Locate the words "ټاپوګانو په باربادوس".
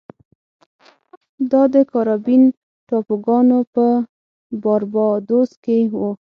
2.87-5.49